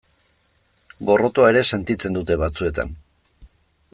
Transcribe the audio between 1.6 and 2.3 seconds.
sentitzen